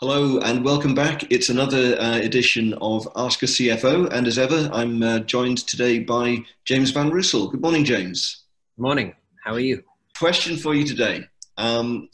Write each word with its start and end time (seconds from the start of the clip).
Hello 0.00 0.38
and 0.40 0.64
welcome 0.64 0.94
back. 0.94 1.30
It's 1.30 1.48
another 1.48 1.96
uh, 2.00 2.18
edition 2.18 2.74
of 2.80 3.06
Ask 3.14 3.42
a 3.42 3.46
CFO, 3.46 4.12
and 4.12 4.26
as 4.26 4.36
ever, 4.36 4.68
I'm 4.72 5.00
uh, 5.02 5.20
joined 5.20 5.58
today 5.58 6.00
by 6.00 6.38
James 6.64 6.90
Van 6.90 7.10
Russell. 7.10 7.48
Good 7.48 7.60
morning, 7.60 7.84
James. 7.84 8.44
Good 8.76 8.82
morning. 8.82 9.14
How 9.44 9.52
are 9.52 9.60
you? 9.60 9.84
Question 10.18 10.56
for 10.56 10.74
you 10.74 10.84
today. 10.84 11.24
Um, 11.56 12.08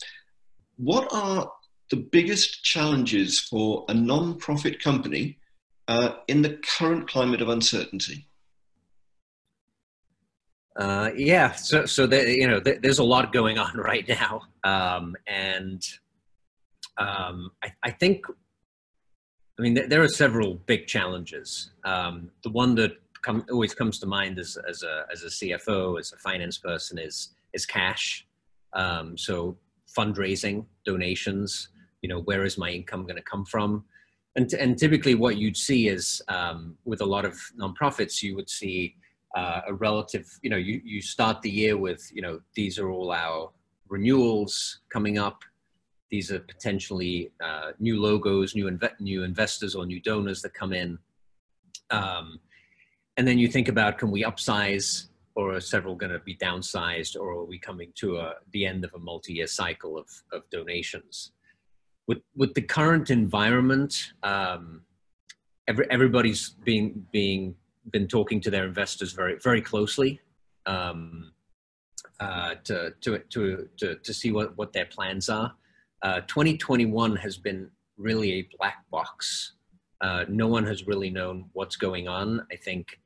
what 0.76 1.08
are 1.12 1.50
the 1.90 1.96
biggest 1.96 2.62
challenges 2.62 3.40
for 3.40 3.86
a 3.88 3.94
non-profit 3.94 4.82
company 4.82 5.38
uh, 5.88 6.16
in 6.28 6.42
the 6.42 6.58
current 6.78 7.08
climate 7.08 7.40
of 7.40 7.48
uncertainty? 7.48 8.28
Uh, 10.76 11.10
yeah, 11.16 11.52
so 11.52 11.86
so 11.86 12.06
the, 12.06 12.36
you 12.36 12.46
know, 12.46 12.60
th- 12.60 12.80
there's 12.82 13.00
a 13.00 13.04
lot 13.04 13.32
going 13.32 13.58
on 13.58 13.76
right 13.78 14.06
now, 14.08 14.42
um, 14.62 15.16
and 15.26 15.82
um, 16.98 17.50
I, 17.62 17.72
I, 17.82 17.90
think, 17.90 18.26
I 19.58 19.62
mean, 19.62 19.74
th- 19.74 19.88
there 19.88 20.02
are 20.02 20.08
several 20.08 20.54
big 20.54 20.86
challenges. 20.86 21.70
Um, 21.84 22.30
the 22.42 22.50
one 22.50 22.74
that 22.76 22.92
come, 23.22 23.44
always 23.50 23.74
comes 23.74 23.98
to 24.00 24.06
mind 24.06 24.38
as, 24.38 24.58
as 24.68 24.82
a 24.82 25.04
as 25.12 25.22
a 25.22 25.28
CFO, 25.28 25.98
as 25.98 26.12
a 26.12 26.16
finance 26.18 26.58
person, 26.58 26.98
is 26.98 27.30
is 27.52 27.66
cash. 27.66 28.26
Um, 28.72 29.16
so 29.16 29.56
fundraising, 29.96 30.66
donations. 30.84 31.68
You 32.02 32.08
know, 32.08 32.20
where 32.20 32.44
is 32.44 32.58
my 32.58 32.70
income 32.70 33.02
going 33.02 33.16
to 33.16 33.22
come 33.22 33.44
from? 33.44 33.84
And, 34.36 34.52
and 34.54 34.78
typically, 34.78 35.16
what 35.16 35.36
you'd 35.36 35.56
see 35.56 35.88
is 35.88 36.22
um, 36.28 36.76
with 36.84 37.00
a 37.00 37.04
lot 37.04 37.24
of 37.24 37.36
nonprofits, 37.58 38.22
you 38.22 38.36
would 38.36 38.48
see 38.48 38.94
uh, 39.36 39.62
a 39.66 39.74
relative, 39.74 40.26
you 40.42 40.50
know, 40.50 40.56
you, 40.56 40.80
you 40.84 41.02
start 41.02 41.42
the 41.42 41.50
year 41.50 41.76
with, 41.76 42.08
you 42.14 42.22
know, 42.22 42.38
these 42.54 42.78
are 42.78 42.88
all 42.90 43.10
our 43.10 43.50
renewals 43.88 44.80
coming 44.90 45.18
up. 45.18 45.42
These 46.10 46.32
are 46.32 46.40
potentially 46.40 47.30
uh, 47.42 47.72
new 47.78 48.00
logos, 48.00 48.54
new, 48.54 48.66
inve- 48.70 48.98
new 49.00 49.24
investors 49.24 49.74
or 49.74 49.86
new 49.86 50.00
donors 50.00 50.42
that 50.42 50.54
come 50.54 50.72
in. 50.72 50.98
Um, 51.90 52.40
and 53.16 53.26
then 53.26 53.38
you 53.38 53.48
think 53.48 53.68
about, 53.68 53.98
can 53.98 54.10
we 54.10 54.22
upsize 54.22 55.08
or 55.34 55.54
are 55.54 55.60
several 55.60 55.94
going 55.94 56.12
to 56.12 56.18
be 56.20 56.36
downsized 56.36 57.14
or 57.18 57.30
are 57.30 57.44
we 57.44 57.58
coming 57.58 57.92
to 57.96 58.16
a, 58.16 58.34
the 58.52 58.64
end 58.64 58.84
of 58.84 58.94
a 58.94 58.98
multi-year 58.98 59.46
cycle 59.46 59.98
of, 59.98 60.06
of 60.32 60.48
donations? 60.50 61.32
With, 62.06 62.18
with 62.34 62.54
the 62.54 62.62
current 62.62 63.10
environment, 63.10 64.12
um, 64.22 64.82
every, 65.66 65.86
everybody's 65.90 66.50
being, 66.64 67.06
being 67.12 67.54
been 67.90 68.06
talking 68.06 68.40
to 68.40 68.50
their 68.50 68.66
investors 68.66 69.12
very 69.12 69.38
very 69.42 69.62
closely 69.62 70.20
um, 70.66 71.32
uh, 72.20 72.54
to, 72.64 72.92
to, 73.00 73.18
to, 73.30 73.68
to, 73.78 73.94
to 73.96 74.14
see 74.14 74.30
what, 74.32 74.56
what 74.56 74.72
their 74.72 74.86
plans 74.86 75.28
are. 75.28 75.54
Uh, 76.02 76.20
2021 76.22 77.16
has 77.16 77.36
been 77.36 77.70
really 77.96 78.32
a 78.34 78.48
black 78.58 78.84
box. 78.90 79.54
Uh, 80.00 80.24
no 80.28 80.46
one 80.46 80.64
has 80.64 80.86
really 80.86 81.10
known 81.10 81.46
what's 81.52 81.76
going 81.76 82.06
on. 82.06 82.46
I 82.52 82.56
think 82.56 83.00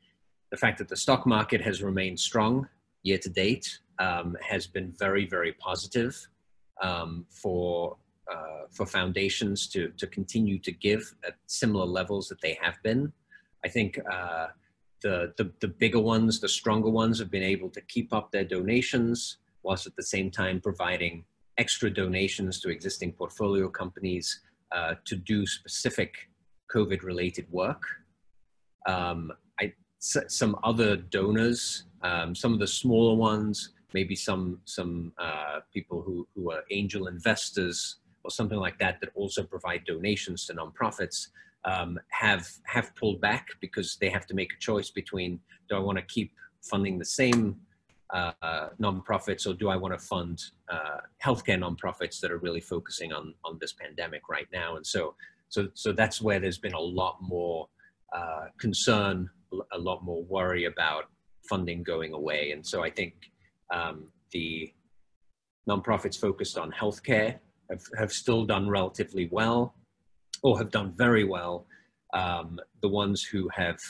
the 0.50 0.56
fact 0.56 0.78
that 0.78 0.88
the 0.88 0.96
stock 0.96 1.26
market 1.26 1.62
has 1.62 1.82
remained 1.82 2.20
strong 2.20 2.68
year 3.02 3.18
to 3.18 3.30
date 3.30 3.80
um, 3.98 4.36
has 4.46 4.66
been 4.66 4.92
very, 4.98 5.26
very 5.26 5.52
positive 5.54 6.28
um, 6.82 7.26
for 7.30 7.96
uh, 8.32 8.66
for 8.70 8.86
foundations 8.86 9.66
to 9.68 9.88
to 9.96 10.06
continue 10.06 10.58
to 10.58 10.72
give 10.72 11.14
at 11.26 11.34
similar 11.46 11.86
levels 11.86 12.28
that 12.28 12.40
they 12.40 12.56
have 12.60 12.76
been. 12.82 13.12
I 13.64 13.68
think 13.68 13.98
uh, 14.10 14.48
the, 15.02 15.32
the, 15.36 15.52
the 15.60 15.68
bigger 15.68 16.00
ones, 16.00 16.40
the 16.40 16.48
stronger 16.48 16.90
ones 16.90 17.18
have 17.18 17.30
been 17.30 17.42
able 17.42 17.68
to 17.70 17.80
keep 17.82 18.12
up 18.12 18.32
their 18.32 18.44
donations 18.44 19.38
whilst 19.62 19.86
at 19.86 19.96
the 19.96 20.02
same 20.02 20.30
time 20.30 20.60
providing 20.60 21.24
extra 21.58 21.90
donations 21.90 22.60
to 22.60 22.68
existing 22.70 23.12
portfolio 23.12 23.68
companies 23.68 24.40
uh, 24.72 24.94
to 25.04 25.16
do 25.16 25.46
specific 25.46 26.14
COVID 26.74 27.02
related 27.02 27.46
work. 27.50 27.82
Um, 28.86 29.32
some 30.00 30.56
other 30.64 30.96
donors, 30.96 31.84
um, 32.02 32.34
some 32.34 32.52
of 32.52 32.58
the 32.58 32.66
smaller 32.66 33.14
ones, 33.14 33.70
maybe 33.94 34.16
some, 34.16 34.58
some 34.64 35.12
uh, 35.16 35.60
people 35.72 36.02
who, 36.02 36.26
who 36.34 36.50
are 36.50 36.64
angel 36.72 37.06
investors 37.06 37.98
or 38.24 38.30
something 38.30 38.58
like 38.58 38.78
that 38.80 39.00
that 39.00 39.10
also 39.14 39.44
provide 39.44 39.84
donations 39.84 40.44
to 40.46 40.54
nonprofits 40.54 41.28
um, 41.64 41.98
have 42.08 42.48
have 42.64 42.94
pulled 42.96 43.20
back 43.20 43.46
because 43.60 43.96
they 44.00 44.08
have 44.08 44.26
to 44.26 44.34
make 44.34 44.52
a 44.52 44.58
choice 44.58 44.90
between 44.90 45.38
do 45.68 45.76
I 45.76 45.78
want 45.78 45.98
to 45.98 46.04
keep 46.04 46.32
funding 46.60 46.98
the 46.98 47.04
same 47.04 47.56
uh, 48.12 48.68
nonprofits 48.80 49.46
or 49.46 49.54
do 49.54 49.68
I 49.68 49.76
want 49.76 49.98
to 49.98 50.06
fund 50.06 50.38
uh, 50.70 50.98
healthcare 51.24 51.58
nonprofits 51.58 52.20
that 52.20 52.30
are 52.30 52.38
really 52.38 52.60
focusing 52.60 53.12
on 53.12 53.34
on 53.44 53.58
this 53.60 53.72
pandemic 53.72 54.28
right 54.28 54.48
now? 54.52 54.76
And 54.76 54.86
so 54.86 55.14
so 55.48 55.68
so 55.74 55.92
that's 55.92 56.20
where 56.20 56.40
there's 56.40 56.58
been 56.58 56.74
a 56.74 56.80
lot 56.80 57.18
more 57.20 57.68
uh, 58.14 58.46
concern, 58.58 59.30
a 59.72 59.78
lot 59.78 60.04
more 60.04 60.22
worry 60.24 60.64
about 60.66 61.04
funding 61.48 61.82
going 61.82 62.12
away. 62.12 62.52
And 62.52 62.66
so 62.66 62.82
I 62.82 62.90
think 62.90 63.14
um, 63.72 64.08
the 64.32 64.72
nonprofits 65.68 66.18
focused 66.18 66.58
on 66.58 66.70
healthcare 66.72 67.38
have, 67.70 67.82
have 67.98 68.12
still 68.12 68.44
done 68.44 68.68
relatively 68.68 69.28
well 69.30 69.74
or 70.42 70.58
have 70.58 70.70
done 70.70 70.92
very 70.96 71.24
well. 71.24 71.66
Um, 72.12 72.60
the 72.82 72.88
ones 72.88 73.22
who 73.22 73.48
have 73.54 73.80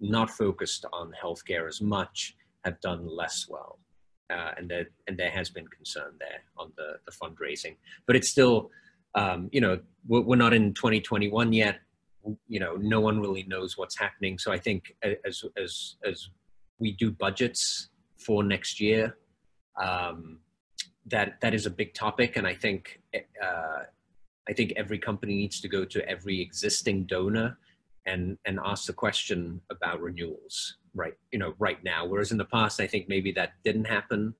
not 0.00 0.30
focused 0.30 0.86
on 0.92 1.12
healthcare 1.22 1.68
as 1.68 1.80
much 1.80 2.34
have 2.66 2.80
done 2.80 3.06
less 3.06 3.46
well. 3.48 3.78
Uh, 4.28 4.50
and, 4.56 4.68
there, 4.68 4.86
and 5.06 5.16
there 5.16 5.30
has 5.30 5.48
been 5.50 5.66
concern 5.68 6.12
there 6.18 6.42
on 6.58 6.72
the, 6.76 6.98
the 7.06 7.12
fundraising. 7.12 7.76
But 8.06 8.16
it's 8.16 8.28
still, 8.28 8.70
um, 9.14 9.48
you 9.52 9.60
know, 9.60 9.78
we're, 10.06 10.20
we're 10.20 10.36
not 10.36 10.52
in 10.52 10.74
2021 10.74 11.52
yet. 11.52 11.78
You 12.48 12.58
know, 12.58 12.74
no 12.74 13.00
one 13.00 13.20
really 13.20 13.44
knows 13.44 13.78
what's 13.78 13.96
happening. 13.96 14.36
So 14.38 14.50
I 14.50 14.58
think 14.58 14.96
as, 15.24 15.44
as, 15.56 15.94
as 16.04 16.28
we 16.80 16.92
do 16.92 17.12
budgets 17.12 17.88
for 18.18 18.42
next 18.42 18.80
year, 18.80 19.16
um, 19.80 20.40
that, 21.06 21.40
that 21.40 21.54
is 21.54 21.66
a 21.66 21.70
big 21.70 21.94
topic. 21.94 22.36
And 22.36 22.48
I 22.48 22.54
think 22.54 23.00
uh, 23.14 23.84
I 24.48 24.52
think 24.52 24.72
every 24.76 24.98
company 24.98 25.34
needs 25.34 25.60
to 25.60 25.68
go 25.68 25.84
to 25.84 26.08
every 26.08 26.40
existing 26.40 27.04
donor 27.04 27.58
and 28.06 28.38
and 28.44 28.58
ask 28.64 28.86
the 28.86 28.92
question 28.92 29.60
about 29.70 30.00
renewals 30.00 30.78
right 30.94 31.14
you 31.32 31.38
know 31.38 31.54
right 31.58 31.82
now. 31.84 32.06
Whereas 32.06 32.32
in 32.32 32.38
the 32.38 32.44
past 32.44 32.80
i 32.80 32.86
think 32.86 33.08
maybe 33.08 33.32
that 33.32 33.52
didn't 33.64 33.86
happen. 33.86 34.34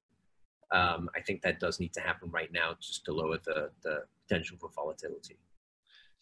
Um, 0.72 1.08
i 1.14 1.20
think 1.20 1.42
that 1.42 1.60
does 1.60 1.78
need 1.78 1.92
to 1.94 2.00
happen 2.00 2.30
right 2.30 2.52
now 2.52 2.74
just 2.80 3.04
to 3.04 3.12
lower 3.12 3.38
the 3.44 3.70
the 3.82 4.04
potential 4.26 4.56
for 4.60 4.70
volatility. 4.74 5.36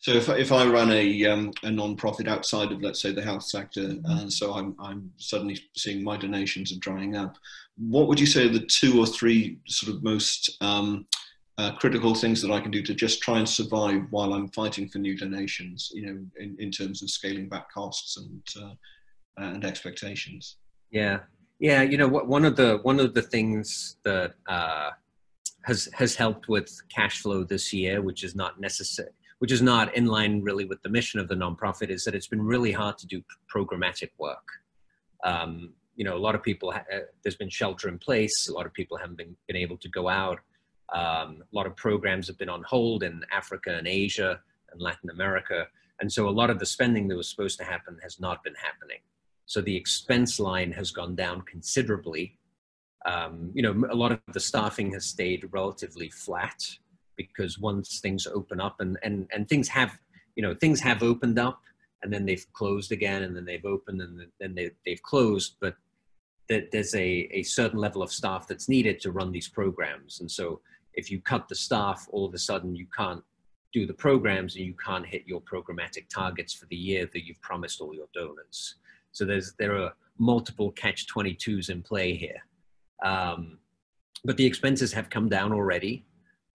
So 0.05 0.11
if, 0.13 0.29
if 0.29 0.53
I 0.53 0.67
run 0.67 0.91
a, 0.93 1.25
um, 1.25 1.51
a 1.63 1.71
non-profit 1.71 2.29
outside 2.29 2.73
of, 2.73 2.83
let's 2.83 3.01
say, 3.01 3.13
the 3.13 3.23
health 3.23 3.45
sector, 3.45 3.95
uh, 4.07 4.29
so 4.29 4.53
I'm, 4.53 4.77
I'm 4.79 5.11
suddenly 5.17 5.59
seeing 5.75 6.05
my 6.05 6.19
donations 6.19 6.73
are 6.73 6.79
drying 6.81 7.17
up, 7.17 7.39
what 7.79 8.07
would 8.09 8.21
you 8.21 8.27
say 8.27 8.45
are 8.45 8.51
the 8.51 8.67
two 8.67 9.01
or 9.01 9.07
three 9.07 9.61
sort 9.67 9.95
of 9.95 10.03
most 10.03 10.59
um, 10.61 11.07
uh, 11.59 11.73
critical 11.77 12.15
things 12.15 12.43
that 12.43 12.51
I 12.51 12.61
can 12.61 12.71
do 12.71 12.83
to 12.83 12.95
just 12.95 13.23
try 13.23 13.39
and 13.39 13.49
survive 13.49 14.03
while 14.11 14.33
I'm 14.33 14.49
fighting 14.49 14.89
for 14.89 14.99
new 14.99 15.17
donations, 15.17 15.91
you 15.95 16.07
know, 16.07 16.19
in, 16.39 16.57
in 16.59 16.71
terms 16.71 17.03
of 17.03 17.11
scaling 17.11 17.49
back 17.49 17.71
costs 17.73 18.17
and, 18.17 18.43
uh, 18.61 18.75
and 19.37 19.65
expectations. 19.65 20.57
Yeah. 20.91 21.21
Yeah. 21.61 21.83
You 21.83 21.97
know, 21.97 22.09
what, 22.09 22.27
one 22.27 22.45
of 22.45 22.57
the, 22.57 22.79
one 22.83 22.99
of 22.99 23.15
the 23.15 23.23
things 23.23 23.97
that, 24.05 24.35
uh, 24.49 24.91
has, 25.63 25.89
has 25.95 26.17
helped 26.17 26.49
with 26.49 26.69
cash 26.89 27.21
flow 27.21 27.45
this 27.45 27.73
year, 27.73 28.03
which 28.03 28.25
is 28.25 28.35
not 28.35 28.61
necessary, 28.61 29.11
which 29.39 29.53
is 29.53 29.63
not 29.63 29.95
in 29.97 30.07
line 30.07 30.43
really 30.43 30.65
with 30.65 30.83
the 30.83 30.89
mission 30.89 31.21
of 31.21 31.29
the 31.29 31.37
nonprofit 31.37 31.89
is 31.89 32.03
that 32.05 32.15
it's 32.15 32.27
been 32.27 32.43
really 32.43 32.73
hard 32.73 32.99
to 32.99 33.07
do 33.07 33.23
programmatic 33.55 34.11
work. 34.19 34.47
Um, 35.23 35.73
you 35.95 36.05
know, 36.05 36.17
a 36.17 36.19
lot 36.19 36.35
of 36.35 36.43
people, 36.43 36.73
ha- 36.73 36.85
uh, 36.93 36.99
there's 37.23 37.37
been 37.37 37.49
shelter 37.49 37.89
in 37.89 37.99
place. 37.99 38.49
A 38.49 38.53
lot 38.53 38.67
of 38.67 38.75
people 38.75 38.97
haven't 38.99 39.17
been, 39.17 39.37
been 39.47 39.57
able 39.57 39.77
to 39.79 39.89
go 39.89 40.09
out 40.09 40.41
um, 40.95 41.43
a 41.43 41.57
lot 41.57 41.67
of 41.67 41.75
programs 41.77 42.29
have 42.29 42.39
been 42.39 42.49
on 42.49 42.63
hold 42.63 43.03
in 43.03 43.23
Africa 43.33 43.77
and 43.77 43.87
Asia 43.87 44.41
and 44.71 44.81
Latin 44.81 45.11
America. 45.11 45.67
And 46.01 46.11
so 46.11 46.29
a 46.29 46.31
lot 46.31 46.51
of 46.51 46.59
the 46.59 46.67
spending 46.67 47.09
that 47.09 47.17
was 47.17 47.29
supposed 47.29 47.59
to 47.59 47.65
happen 47.65 47.99
has 48.03 48.21
not 48.21 48.43
been 48.45 48.55
happening. 48.55 48.99
So 49.47 49.61
the 49.61 49.77
expense 49.77 50.39
line 50.39 50.73
has 50.73 50.93
gone 50.93 51.15
down 51.17 51.43
considerably. 51.43 52.39
Um, 53.07 53.51
you 53.55 53.63
know, 53.63 53.89
a 53.91 53.95
lot 53.95 54.13
of 54.13 54.21
the 54.33 54.41
staffing 54.41 54.93
has 54.93 55.05
stayed 55.05 55.49
relatively 55.53 56.09
flat 56.09 56.65
because 57.17 57.59
once 57.59 58.01
things 58.01 58.27
open 58.27 58.61
up 58.61 58.81
and, 58.81 58.97
and, 59.03 59.29
and 59.33 59.49
things 59.49 59.69
have, 59.69 59.99
you 60.37 60.43
know, 60.43 60.55
things 60.55 60.81
have 60.81 61.03
opened 61.03 61.39
up 61.39 61.61
and 62.03 62.13
then 62.13 62.25
they've 62.25 62.47
closed 62.53 62.93
again 62.93 63.25
and 63.25 63.37
then 63.37 63.45
they've 63.45 63.65
opened 63.65 64.01
and 64.01 64.27
then 64.41 64.55
they, 64.55 64.71
they've 64.87 65.03
closed, 65.03 65.57
but 65.61 65.75
there's 66.49 66.95
a, 66.95 67.29
a 67.33 67.43
certain 67.43 67.79
level 67.79 68.03
of 68.03 68.13
staff 68.13 68.47
that's 68.47 68.69
needed 68.69 69.01
to 69.01 69.11
run 69.11 69.33
these 69.33 69.49
programs. 69.49 70.21
And 70.21 70.31
so 70.31 70.61
if 70.95 71.11
you 71.11 71.21
cut 71.21 71.49
the 71.49 71.55
staff, 71.55 72.09
all 72.13 72.25
of 72.25 72.35
a 72.35 72.39
sudden 72.39 72.75
you 72.75 72.87
can't 72.97 73.23
do 73.73 73.87
the 73.87 73.95
programs 73.95 74.57
and 74.57 74.65
you 74.65 74.75
can't 74.75 75.07
hit 75.07 75.25
your 75.27 75.41
programmatic 75.41 76.09
targets 76.09 76.53
for 76.55 76.67
the 76.67 76.77
year 76.77 77.09
that 77.13 77.27
you've 77.27 77.41
promised 77.41 77.81
all 77.81 77.95
your 77.95 78.09
donors. 78.15 78.77
So 79.13 79.25
there's 79.25 79.55
there 79.59 79.77
are 79.77 79.93
multiple 80.19 80.71
catch 80.73 81.07
22s 81.07 81.71
in 81.71 81.83
play 81.83 82.15
here. 82.15 82.41
Um, 83.05 83.59
but 84.25 84.37
the 84.37 84.47
expenses 84.47 84.93
have 84.93 85.11
come 85.11 85.29
down 85.29 85.53
already. 85.53 86.07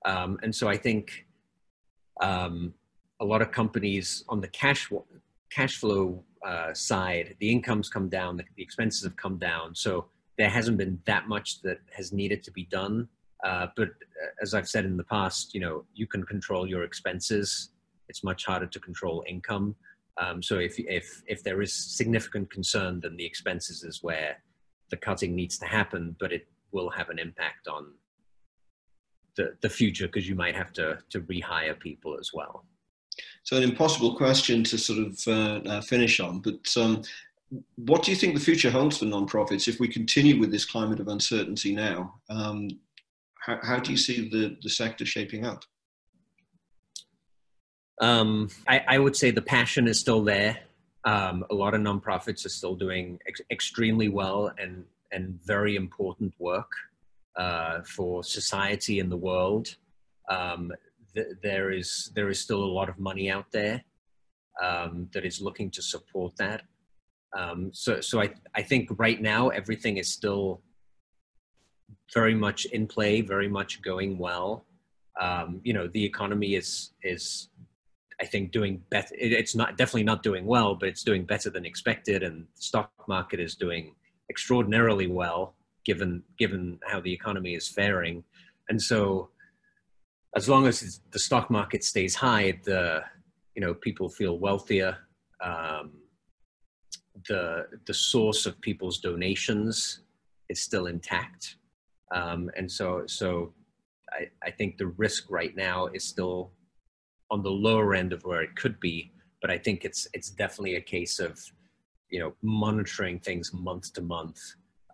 Um, 0.06 0.40
and 0.42 0.56
so 0.56 0.68
I 0.68 0.78
think, 0.78 1.26
um, 2.22 2.74
a 3.20 3.26
lot 3.26 3.42
of 3.42 3.52
companies 3.52 4.24
on 4.30 4.42
the 4.42 4.48
cash 4.48 4.90
cash 5.50 5.78
flow 5.78 6.24
uh, 6.46 6.74
side, 6.74 7.36
the 7.40 7.52
incomes 7.52 7.90
come 7.90 8.08
down, 8.08 8.38
the, 8.38 8.44
the, 8.56 8.64
expenses 8.64 9.04
have 9.04 9.16
come 9.18 9.38
down. 9.38 9.76
So 9.76 10.06
there 10.38 10.50
hasn't 10.50 10.78
been 10.78 11.00
that 11.06 11.28
much 11.28 11.62
that 11.64 11.80
has 11.92 12.14
needed 12.14 12.44
to 12.44 12.52
be 12.52 12.66
done. 12.66 13.10
Uh, 13.44 13.68
but 13.76 13.88
uh, 13.88 14.30
as 14.42 14.54
I've 14.54 14.68
said 14.68 14.86
in 14.86 14.98
the 14.98 15.04
past, 15.04 15.54
you 15.54 15.62
know, 15.62 15.86
you 15.94 16.08
can 16.08 16.24
control 16.24 16.68
your 16.68 16.84
expenses. 16.84 17.70
It's 18.10 18.24
much 18.24 18.46
harder 18.46 18.68
to 18.68 18.80
control 18.80 19.24
income. 19.28 19.76
Um, 20.18 20.44
so 20.44 20.60
if, 20.60 20.78
if, 20.78 21.22
if 21.28 21.44
there 21.44 21.62
is 21.62 21.74
significant 21.74 22.52
concern, 22.52 23.00
then 23.02 23.16
the 23.16 23.26
expenses 23.26 23.84
is 23.84 24.04
where 24.04 24.38
the 24.90 24.98
cutting 24.98 25.36
needs 25.36 25.58
to 25.60 25.66
happen, 25.66 26.16
but 26.20 26.34
it 26.34 26.48
will 26.72 26.90
have 26.90 27.10
an 27.10 27.20
impact 27.20 27.68
on 27.68 27.94
the, 29.36 29.56
the 29.62 29.70
future 29.70 30.08
because 30.08 30.28
you 30.28 30.36
might 30.36 30.56
have 30.56 30.74
to, 30.74 30.98
to 31.12 31.22
rehire 31.22 31.80
people 31.80 32.18
as 32.20 32.32
well. 32.34 32.66
So 33.44 33.56
an 33.58 33.64
impossible 33.64 34.16
question 34.16 34.64
to 34.66 34.78
sort 34.78 35.00
of 35.00 35.28
uh, 35.28 35.70
uh, 35.70 35.82
finish 35.82 36.20
on, 36.20 36.40
but 36.40 36.76
um, 36.78 37.04
what 37.78 38.04
do 38.04 38.12
you 38.12 38.18
think 38.18 38.34
the 38.34 38.40
future 38.40 38.70
holds 38.70 38.98
for 38.98 39.06
nonprofits 39.06 39.68
if 39.68 39.80
we 39.80 39.88
continue 39.88 40.40
with 40.40 40.52
this 40.52 40.66
climate 40.66 41.00
of 41.00 41.08
uncertainty 41.08 41.74
now? 41.74 42.16
Um, 42.30 42.70
how, 43.40 43.60
how, 43.64 43.80
do 43.80 43.92
you 43.92 43.98
see 43.98 44.30
the, 44.30 44.58
the 44.62 44.70
sector 44.70 45.06
shaping 45.06 45.46
up? 45.46 45.64
Um, 48.02 48.50
I, 48.68 48.82
I, 48.88 49.00
would 49.00 49.16
say 49.16 49.32
the 49.32 49.42
passion 49.42 49.88
is 49.88 50.00
still 50.00 50.24
there. 50.24 50.58
Um, 51.06 51.46
a 51.50 51.54
lot 51.54 51.74
of 51.74 51.82
nonprofits 51.82 52.46
are 52.46 52.50
still 52.50 52.76
doing 52.76 53.20
ex- 53.28 53.42
extremely 53.52 54.08
well 54.08 54.52
and, 54.58 54.86
and 55.12 55.40
very 55.44 55.76
important 55.76 56.34
work 56.40 56.72
uh, 57.38 57.82
for 57.84 58.24
society 58.24 59.00
and 59.00 59.12
the 59.12 59.18
world. 59.18 59.76
Um, 60.30 60.72
th- 61.16 61.28
there 61.42 61.72
is 61.72 62.12
there 62.16 62.30
is 62.30 62.40
still 62.40 62.64
a 62.64 62.74
lot 62.80 62.90
of 62.90 63.00
money 63.00 63.30
out 63.30 63.52
there 63.52 63.84
um, 64.62 65.10
that 65.14 65.26
is 65.26 65.42
looking 65.42 65.72
to 65.72 65.82
support 65.82 66.36
that. 66.38 66.64
Um, 67.38 67.72
so 67.74 68.02
so 68.02 68.22
I 68.22 68.32
I 68.56 68.62
think 68.62 68.90
right 68.98 69.22
now 69.22 69.50
everything 69.50 69.98
is 69.98 70.12
still 70.14 70.62
very 72.14 72.36
much 72.36 72.66
in 72.66 72.88
play, 72.88 73.22
very 73.22 73.48
much 73.48 73.82
going 73.82 74.18
well. 74.18 74.66
Um, 75.20 75.62
you 75.64 75.74
know, 75.74 75.88
the 75.88 76.04
economy 76.04 76.56
is 76.56 76.92
is 77.04 77.50
I 78.22 78.26
think 78.26 78.52
doing 78.52 78.82
better. 78.90 79.16
It's 79.18 79.56
not 79.56 79.78
definitely 79.78 80.04
not 80.04 80.24
doing 80.24 80.46
well, 80.46 80.76
but 80.76 80.90
it's 80.90 81.04
doing 81.04 81.24
better 81.26 81.50
than 81.50 81.66
expected, 81.66 82.24
and 82.24 82.48
the 82.56 82.62
stock 82.62 82.92
market 83.08 83.40
is 83.40 83.56
doing 83.56 83.96
extraordinarily 84.30 85.08
well 85.08 85.56
given 85.86 86.22
given 86.38 86.80
how 86.86 87.00
the 87.00 87.12
economy 87.12 87.56
is 87.56 87.68
faring. 87.68 88.24
And 88.70 88.82
so, 88.82 89.30
as 90.36 90.48
long 90.48 90.68
as 90.68 91.02
the 91.12 91.20
stock 91.20 91.50
market 91.50 91.84
stays 91.84 92.16
high, 92.16 92.60
the 92.64 93.02
you 93.56 93.62
know 93.62 93.74
people 93.74 94.10
feel 94.10 94.38
wealthier. 94.38 94.98
Um, 95.44 95.92
the 97.28 97.66
the 97.88 97.94
source 97.94 98.46
of 98.46 98.60
people's 98.62 99.00
donations 99.00 100.02
is 100.50 100.62
still 100.62 100.88
intact, 100.88 101.56
um, 102.12 102.50
and 102.58 102.72
so 102.72 103.04
so 103.06 103.54
I, 104.12 104.28
I 104.44 104.52
think 104.52 104.78
the 104.78 104.88
risk 104.88 105.26
right 105.30 105.56
now 105.56 105.88
is 105.88 106.04
still 106.04 106.52
on 107.32 107.44
the 107.44 107.52
lower 107.52 107.94
end 107.94 108.14
of 108.14 108.24
where 108.24 108.42
it 108.42 108.56
could 108.56 108.80
be, 108.80 109.12
but 109.42 109.52
I 109.52 109.58
think 109.58 109.86
it's 109.86 110.08
it's 110.14 110.30
definitely 110.30 110.76
a 110.76 110.82
case 110.82 111.20
of 111.20 111.40
you 112.10 112.20
know 112.20 112.34
monitoring 112.42 113.20
things 113.20 113.52
month 113.54 113.94
to 113.94 114.02
month 114.02 114.40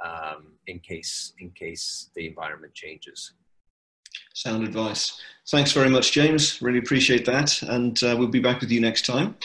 um, 0.04 0.54
in 0.68 0.80
case 0.80 1.34
in 1.40 1.52
case 1.52 2.10
the 2.16 2.28
environment 2.28 2.74
changes. 2.74 3.34
Sound 4.34 4.64
advice. 4.64 5.20
Thanks 5.50 5.72
very 5.72 5.90
much, 5.90 6.12
James. 6.12 6.62
Really 6.62 6.80
appreciate 6.80 7.26
that, 7.26 7.62
and 7.64 8.02
uh, 8.04 8.16
we'll 8.18 8.28
be 8.28 8.40
back 8.40 8.62
with 8.62 8.72
you 8.72 8.82
next 8.82 9.06
time. 9.06 9.36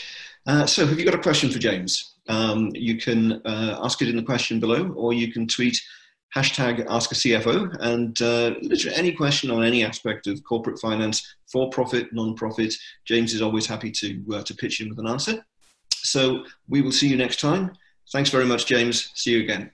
Uh, 0.46 0.67
so, 0.67 0.87
have 0.87 0.99
you 0.99 1.05
got 1.05 1.14
a 1.14 1.19
question 1.19 1.50
for 1.50 1.58
James? 1.58 2.14
Um, 2.28 2.70
you 2.75 2.96
can 2.96 3.40
uh, 3.44 3.81
ask 3.82 4.00
it 4.02 4.08
in 4.08 4.17
the 4.17 4.22
question 4.22 4.61
below, 4.61 4.88
or 4.96 5.12
you 5.12 5.32
can 5.32 5.46
tweet 5.46 5.81
hashtag 6.35 6.87
ask 6.88 7.11
a 7.12 7.15
CFO 7.15 7.77
and 7.81 8.21
uh, 8.23 8.55
literally 8.62 8.97
any 8.97 9.12
question 9.12 9.50
on 9.50 9.65
any 9.65 9.85
aspect 9.85 10.27
of 10.27 10.43
corporate 10.44 10.79
finance, 10.79 11.37
for 11.50 11.69
profit, 11.71 12.12
non 12.12 12.35
profit. 12.35 12.75
James 13.05 13.35
is 13.35 13.43
always 13.43 13.67
happy 13.67 13.91
to, 13.91 14.23
uh, 14.35 14.43
to 14.43 14.55
pitch 14.55 14.81
in 14.81 14.88
with 14.88 14.99
an 14.99 15.09
answer. 15.09 15.44
So 15.93 16.44
we 16.69 16.82
will 16.82 16.93
see 16.93 17.09
you 17.09 17.17
next 17.17 17.41
time. 17.41 17.73
Thanks 18.12 18.31
very 18.31 18.47
much, 18.47 18.67
James. 18.67 19.11
See 19.15 19.32
you 19.32 19.41
again. 19.41 19.71